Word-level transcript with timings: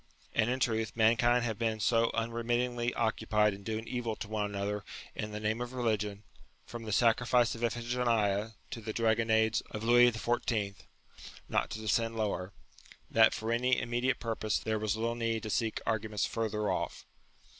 And, 0.33 0.49
in 0.49 0.59
truth, 0.59 0.93
mankind 0.95 1.43
have 1.45 1.59
been 1.59 1.79
so 1.79 2.09
unremittingly 2.15 2.91
occupied 2.95 3.53
in 3.53 3.61
doing 3.61 3.87
evil 3.87 4.15
to 4.15 4.27
one 4.27 4.45
another 4.45 4.83
in 5.13 5.29
the 5.29 5.39
name 5.39 5.57
UTILITY 5.59 5.61
OF 5.61 5.73
RELIGION 5.73 6.23
75 6.65 6.71
of 6.71 6.71
religion, 6.71 6.71
from 6.71 6.83
the 6.85 6.91
sacrifice 6.91 7.53
of 7.53 7.63
Iphigenia 7.63 8.55
to 8.71 8.81
the 8.81 8.93
Dragonnades 8.93 9.61
of 9.69 9.83
Louis 9.83 10.11
XIV. 10.11 10.73
(not 11.47 11.69
to 11.69 11.79
descend 11.79 12.15
lower), 12.17 12.51
that 13.11 13.35
for 13.35 13.51
any 13.51 13.79
immediate 13.79 14.19
purpose 14.19 14.57
there 14.57 14.79
was 14.79 14.95
little 14.95 15.13
need 15.13 15.43
to 15.43 15.51
seek 15.51 15.79
arguments 15.85 16.25
further 16.25 16.71
off. 16.71 17.05